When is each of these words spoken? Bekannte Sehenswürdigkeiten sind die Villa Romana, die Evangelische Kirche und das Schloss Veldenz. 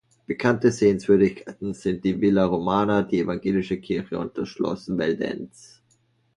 Bekannte 0.25 0.71
Sehenswürdigkeiten 0.71 1.75
sind 1.75 2.03
die 2.03 2.19
Villa 2.21 2.45
Romana, 2.45 3.03
die 3.03 3.19
Evangelische 3.19 3.77
Kirche 3.77 4.17
und 4.17 4.35
das 4.35 4.49
Schloss 4.49 4.89
Veldenz. 4.97 5.79